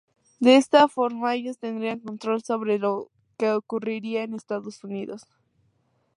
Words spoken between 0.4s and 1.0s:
esta